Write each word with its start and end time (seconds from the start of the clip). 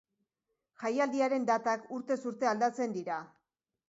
Jaialdiaren 0.83 1.45
datak 1.49 1.85
urtez 1.97 2.17
urte 2.31 2.49
aldatzen 2.53 2.97
dira. 2.97 3.19